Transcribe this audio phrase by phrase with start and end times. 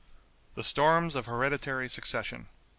[0.55, 2.47] THE STORMS OF HEREDITARY SUCCESSION.